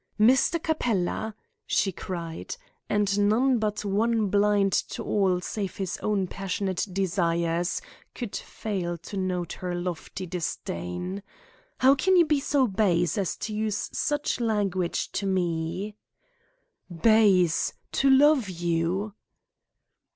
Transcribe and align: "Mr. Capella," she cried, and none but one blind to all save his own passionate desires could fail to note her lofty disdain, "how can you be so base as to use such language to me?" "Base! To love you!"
"Mr. 0.19 0.59
Capella," 0.59 1.35
she 1.67 1.91
cried, 1.91 2.55
and 2.89 3.29
none 3.29 3.59
but 3.59 3.85
one 3.85 4.29
blind 4.29 4.73
to 4.73 5.03
all 5.03 5.39
save 5.39 5.77
his 5.77 5.99
own 6.01 6.25
passionate 6.25 6.87
desires 6.91 7.83
could 8.15 8.35
fail 8.35 8.97
to 8.97 9.15
note 9.15 9.53
her 9.53 9.75
lofty 9.75 10.25
disdain, 10.25 11.21
"how 11.81 11.93
can 11.93 12.17
you 12.17 12.25
be 12.25 12.39
so 12.39 12.65
base 12.65 13.15
as 13.15 13.37
to 13.37 13.53
use 13.53 13.91
such 13.93 14.39
language 14.39 15.11
to 15.11 15.27
me?" 15.27 15.95
"Base! 16.89 17.73
To 17.91 18.09
love 18.09 18.49
you!" 18.49 19.13